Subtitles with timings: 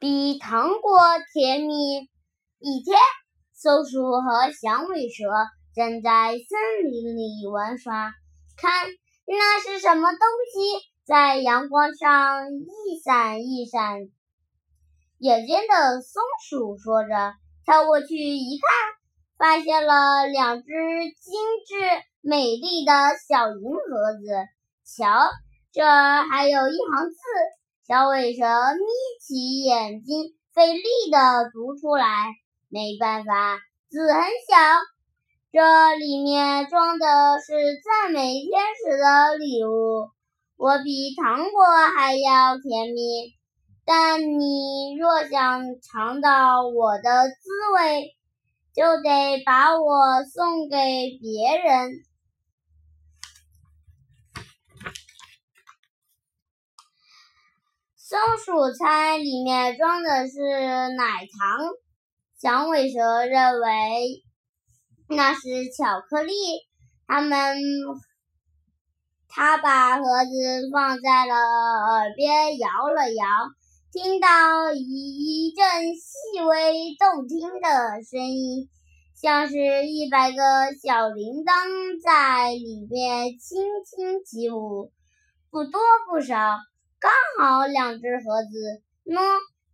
[0.00, 1.00] 比糖果
[1.32, 2.08] 甜蜜。
[2.60, 2.96] 一天，
[3.52, 5.24] 松鼠和响尾蛇
[5.74, 8.12] 正在森林里玩耍，
[8.56, 8.86] 看
[9.26, 10.20] 那是什么东
[10.52, 14.08] 西在阳光上一闪一闪。
[15.18, 17.34] 眼尖的松鼠说着，
[17.64, 18.68] 跳过去一看，
[19.36, 21.74] 发现了两只精致
[22.20, 22.92] 美丽的
[23.28, 24.46] 小银盒子。
[24.84, 25.28] 瞧，
[25.72, 27.16] 这儿还有一行字。
[27.88, 28.84] 小尾蛇眯
[29.18, 32.34] 起眼睛，费力地读出来。
[32.68, 34.58] 没办法，字很小，
[35.50, 37.06] 这里面装的
[37.40, 40.10] 是赞美天使的礼物。
[40.58, 41.64] 我比糖果
[41.96, 43.32] 还要甜蜜，
[43.86, 48.14] 但你若想尝到我的滋味，
[48.74, 50.76] 就得把我送给
[51.22, 51.92] 别人。
[58.08, 60.38] 松鼠猜里面装的是
[60.96, 61.68] 奶糖。
[62.40, 64.24] 响尾蛇认为
[65.10, 65.40] 那是
[65.76, 66.32] 巧克力，
[67.06, 67.58] 他们
[69.28, 73.26] 他把盒子放在了耳边，摇了摇，
[73.92, 78.70] 听到一阵细微动听的声音，
[79.20, 80.42] 像是一百个
[80.82, 84.90] 小铃铛在里面轻轻起舞，
[85.50, 85.78] 不多
[86.10, 86.56] 不少，
[87.00, 88.82] 刚好两只盒子。
[89.04, 89.20] 喏，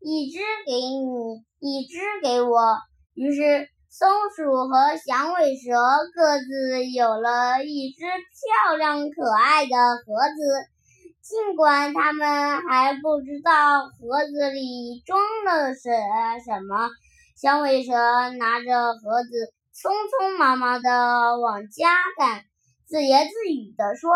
[0.01, 1.45] 一只给你。
[1.61, 2.77] 一只给我。
[3.15, 5.73] 于是，松鼠和响尾蛇
[6.15, 9.71] 各自有了一只漂亮可爱的
[10.05, 10.69] 盒子。
[11.23, 15.91] 尽管他们还不知道盒子里装了什
[16.45, 16.91] 什么，
[17.35, 17.95] 响尾蛇
[18.39, 22.45] 拿着盒子，匆匆忙忙地往家赶，
[22.87, 24.11] 自言自语地说：“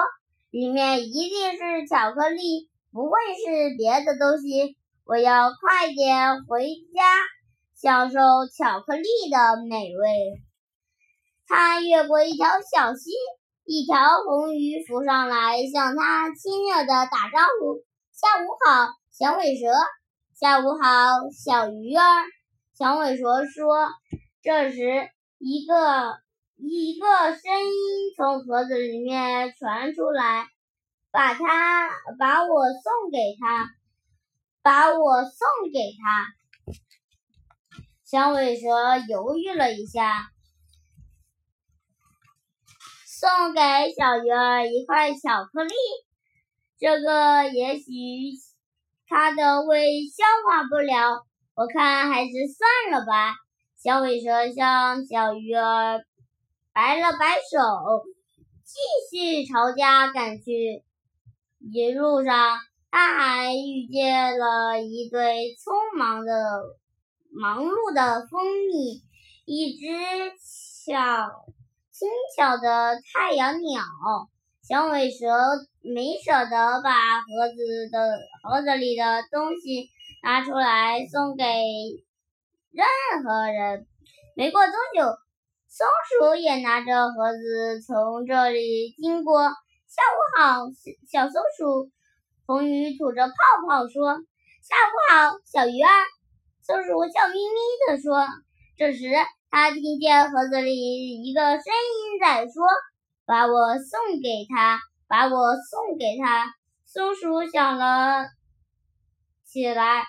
[0.52, 3.12] 里面一定是巧克力，不会
[3.44, 4.76] 是别的东西。
[5.04, 7.04] 我要快点回家。”
[7.80, 8.18] 享受
[8.52, 10.42] 巧克力的美味。
[11.46, 13.12] 他越过一条小溪，
[13.64, 13.96] 一条
[14.26, 19.66] 红鱼浮上来，向他亲热地打招呼：“下午好，响尾蛇。
[20.34, 22.02] ”“下午好，小鱼儿。”
[22.76, 23.88] 响尾蛇说。
[24.42, 25.08] 这时，
[25.38, 26.18] 一个
[26.56, 30.46] 一个声音从盒子里面传出来
[31.10, 31.88] ：“把它，
[32.18, 33.70] 把我送给他，
[34.62, 36.26] 把我送给他。”
[38.04, 38.66] 响尾蛇
[39.08, 40.30] 犹豫了一下，
[43.06, 43.60] 送给
[43.92, 45.74] 小鱼儿一块巧克力。
[46.78, 47.84] 这个也许
[49.08, 53.34] 它的胃消化不了，我看还是算了吧。
[53.76, 56.04] 响尾蛇向小鱼儿
[56.72, 58.04] 摆了摆手，
[58.64, 58.78] 继
[59.10, 60.82] 续朝家赶去。
[61.60, 62.58] 一路上，
[62.90, 66.32] 他还遇见了一对匆忙的。
[67.30, 69.02] 忙碌的蜂蜜，
[69.44, 69.86] 一只
[70.40, 70.96] 小
[71.92, 73.82] 轻巧的太阳鸟，
[74.66, 75.26] 响尾蛇
[75.82, 79.90] 没舍得把盒子的盒子里的东西
[80.22, 81.44] 拿出来送给
[82.72, 82.86] 任
[83.22, 83.86] 何人。
[84.34, 85.06] 没过多久，
[85.68, 89.50] 松鼠也拿着盒子从这里经过。
[89.88, 90.70] 下午好，
[91.10, 91.90] 小松鼠。
[92.44, 93.34] 红鱼吐着泡
[93.66, 94.20] 泡说
[94.60, 95.88] ：“下午好，小鱼儿。”
[96.60, 98.26] 松鼠笑眯眯地说
[98.76, 99.08] ：“这时，
[99.48, 102.66] 他听见盒子里一个声音在说
[103.24, 104.78] ：‘把我送给他，
[105.08, 106.44] 把我送给他。’”
[106.84, 108.26] 松鼠想了
[109.46, 110.04] 起来，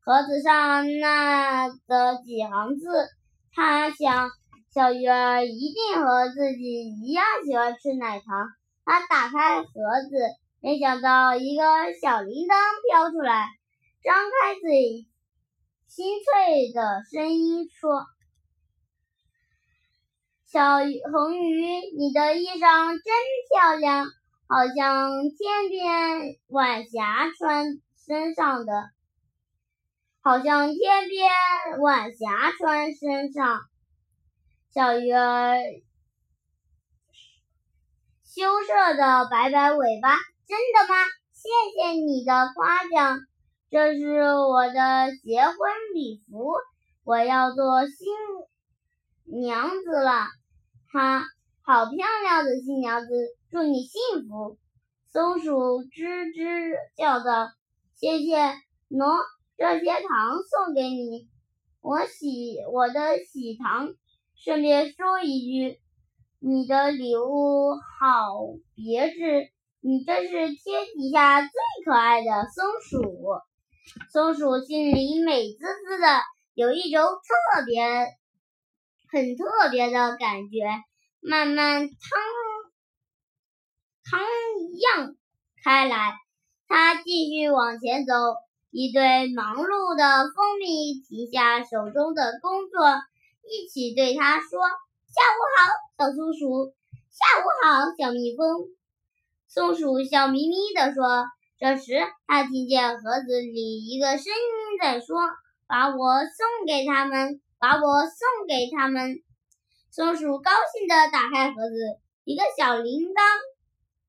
[0.00, 2.86] 盒子上那的几行字，
[3.52, 4.30] 他想，
[4.72, 8.48] 小鱼儿一定和自己一样喜欢吃奶糖。
[8.88, 9.68] 他打开盒
[10.08, 10.16] 子，
[10.62, 11.62] 没想到一个
[12.00, 12.56] 小铃铛
[12.88, 13.46] 飘出来，
[14.02, 15.06] 张开嘴。
[15.86, 18.06] 清脆的声音说
[20.50, 20.78] ：“小
[21.12, 21.66] 红鱼，
[21.98, 23.12] 你的衣裳真
[23.50, 24.06] 漂亮，
[24.48, 27.66] 好像天边晚霞穿
[28.06, 28.72] 身上的，
[30.22, 31.30] 好像天边
[31.80, 33.60] 晚霞穿身上。”
[34.72, 35.58] 小鱼儿
[38.38, 40.14] 羞涩的摆摆尾巴
[40.46, 40.94] ：“真的吗？
[41.32, 43.18] 谢谢你的夸奖。”
[43.68, 45.56] 这是我的结婚
[45.92, 46.52] 礼服，
[47.02, 48.06] 我要做新
[49.24, 50.28] 娘子了。
[50.92, 51.24] 哈，
[51.62, 53.08] 好漂亮的新娘子，
[53.50, 54.56] 祝你幸福！
[55.12, 57.48] 松鼠吱吱叫道
[57.98, 58.36] ：“谢谢，
[58.88, 59.16] 喏，
[59.56, 61.28] 这些糖送给你，
[61.80, 63.88] 我喜我的喜糖。
[64.36, 65.80] 顺便说一句，
[66.40, 68.38] 你的礼物好
[68.74, 69.50] 别致，
[69.80, 71.50] 你真是天底下最
[71.84, 73.40] 可爱的松鼠。”
[74.12, 76.06] 松鼠心里美滋滋的，
[76.54, 77.82] 有一种特别、
[79.10, 80.66] 很特别的感觉，
[81.20, 81.96] 慢慢汤
[84.04, 84.20] 汤
[84.78, 85.16] 漾
[85.64, 86.14] 开来。
[86.68, 88.12] 它继续往前走，
[88.70, 92.86] 一对忙碌的蜂蜜停下手中的工作，
[93.42, 94.60] 一起对它说
[95.08, 96.72] ：“下午好，小松鼠。
[97.10, 98.70] ”“下午好，小蜜蜂。”
[99.50, 101.26] 松鼠笑眯眯地说。
[101.60, 101.92] 这时，
[102.28, 105.18] 它听见盒子里一个声音在说
[105.66, 109.16] ：“把我送给他们，把我送给他们。”
[109.90, 111.74] 松鼠高兴地打开盒子，
[112.22, 113.18] 一个小铃铛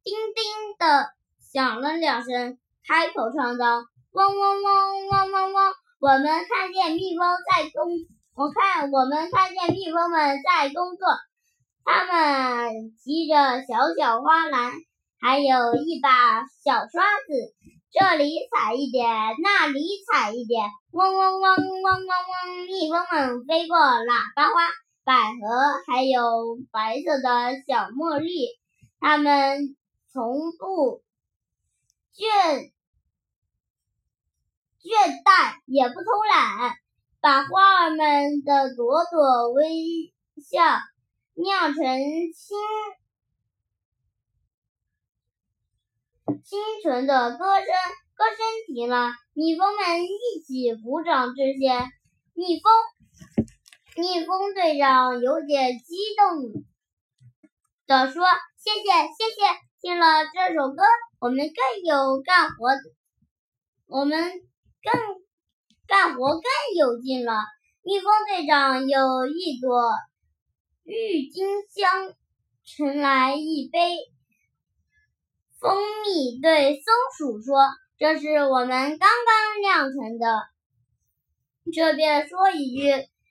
[0.04, 1.10] 叮叮地
[1.42, 3.82] 响了两声，开口唱道
[4.14, 7.90] ：“嗡嗡嗡嗡嗡嗡，我们看见蜜蜂在工，
[8.36, 11.08] 我看我们看见蜜蜂们在工作，
[11.84, 13.36] 它们提着
[13.68, 14.74] 小小花篮。”
[15.22, 17.54] 还有一把小刷子，
[17.92, 19.06] 这里踩一点，
[19.44, 24.54] 那里踩一点，嗡嗡嗡嗡嗡嗡，蜜蜂们飞过喇叭花、
[25.04, 28.48] 百合，还有白色的小茉莉，
[29.02, 29.76] 它们
[30.14, 31.02] 从不
[32.16, 32.72] 倦
[34.82, 36.78] 倦怠，也不偷懒，
[37.20, 40.64] 把花儿们的朵朵微笑
[41.42, 41.84] 酿成
[42.34, 42.58] 清。
[46.44, 47.66] 清纯的歌声，
[48.16, 48.38] 歌声
[48.68, 51.80] 停了，蜜蜂们一起鼓掌这些。
[52.34, 52.72] 蜜蜂，
[53.96, 56.64] 蜜蜂队长有点激动
[57.88, 58.26] 地说
[58.58, 59.60] ：“谢谢，谢谢！
[59.82, 60.84] 听了这首歌，
[61.20, 62.70] 我们更有干活，
[63.88, 64.22] 我们
[64.84, 65.02] 更
[65.88, 66.44] 干活更
[66.78, 67.34] 有劲了。”
[67.82, 69.94] 蜜蜂队长有一朵
[70.92, 72.16] 郁金香，
[72.64, 73.96] 盛来一杯。
[75.60, 77.60] 蜂蜜对松鼠说
[78.00, 80.26] ：“这是我们刚刚酿成的。”
[81.72, 82.88] 这便说一句：“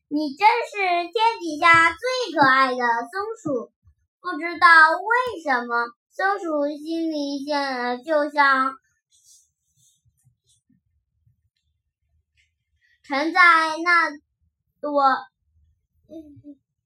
[0.06, 3.72] 你真是天底下最可爱的松鼠。”
[4.22, 8.76] 不知道为什么，松鼠心里现就像
[13.02, 13.40] 沉在
[13.82, 14.10] 那
[14.80, 15.02] 朵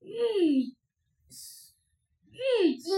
[0.03, 0.75] 郁
[2.31, 2.93] 郁金。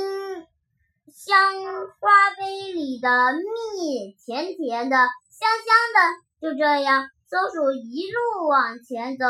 [1.06, 1.54] 香
[2.00, 4.96] 花杯里的蜜甜甜的，
[5.30, 5.98] 香香的。
[6.40, 9.24] 就这样，松鼠一路往前走，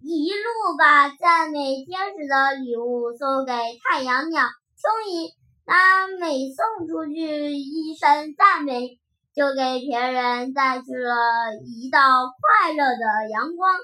[0.00, 3.52] 一路把赞美天使的礼物送给
[3.82, 5.32] 太阳鸟蚯蚓。
[5.66, 9.00] 它每送出去一声赞美，
[9.34, 11.98] 就给别人带去了一道
[12.40, 13.76] 快乐的阳光。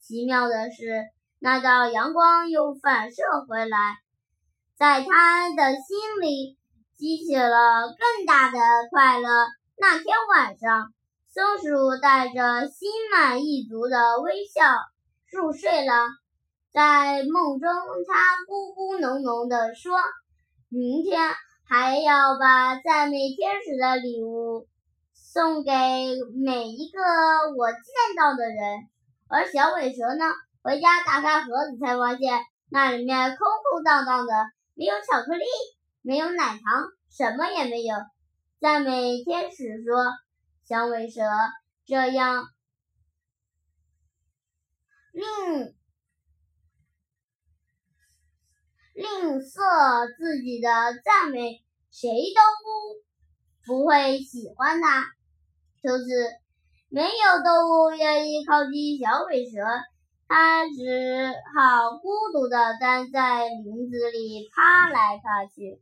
[0.00, 1.04] 奇妙的是，
[1.46, 3.78] 那道阳光又反射回来，
[4.76, 6.58] 在他的心里。
[6.98, 8.58] 激起了更大的
[8.90, 9.28] 快乐。
[9.76, 10.92] 那天晚上，
[11.32, 14.64] 松鼠带着心满意足的微笑
[15.30, 16.08] 入睡了。
[16.72, 17.70] 在梦中，
[18.08, 19.96] 它咕咕哝哝地说
[20.68, 21.32] ：“明天
[21.68, 24.66] 还要把赞美天使的礼物
[25.14, 25.70] 送给
[26.34, 26.98] 每一个
[27.56, 28.88] 我见到的人。”
[29.28, 30.24] 而小尾蛇呢？
[30.66, 34.32] 回家打开盒子，才发现那里面空空荡荡的，
[34.74, 35.44] 没有巧克力。
[36.02, 37.96] 没有奶糖，什么也没有。
[38.60, 40.04] 赞美天使说
[40.66, 41.22] ：“响尾蛇
[41.84, 42.48] 这样
[45.12, 45.74] 吝
[48.94, 50.68] 吝啬自己的
[51.04, 52.40] 赞美，谁都
[53.64, 55.04] 不不会喜欢它。
[55.80, 56.06] 从此，
[56.88, 59.58] 没有动物愿意靠近小尾蛇，
[60.28, 65.80] 他只好孤独地待在林子里，爬来爬去。”